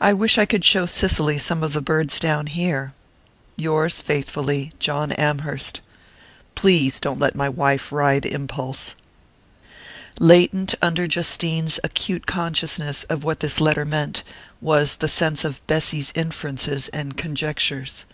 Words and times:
I 0.00 0.14
wish 0.14 0.38
I 0.38 0.46
could 0.46 0.64
show 0.64 0.86
Cicely 0.86 1.36
some 1.36 1.62
of 1.62 1.74
the 1.74 1.82
birds 1.82 2.18
down 2.18 2.46
here. 2.46 2.94
"Yours 3.56 4.00
faithfully, 4.00 4.72
"John 4.78 5.12
Amherst. 5.12 5.82
"Please 6.54 6.98
don't 6.98 7.18
let 7.18 7.34
my 7.36 7.50
wife 7.50 7.92
ride 7.92 8.24
Impulse." 8.24 8.96
Latent 10.18 10.74
under 10.80 11.04
Justine's 11.06 11.78
acute 11.84 12.24
consciousness 12.26 13.04
of 13.10 13.22
what 13.22 13.40
this 13.40 13.60
letter 13.60 13.84
meant, 13.84 14.22
was 14.62 14.96
the 14.96 15.08
sense 15.08 15.44
of 15.44 15.60
Bessy's 15.66 16.10
inferences 16.14 16.88
and 16.94 17.18
conjectures. 17.18 18.06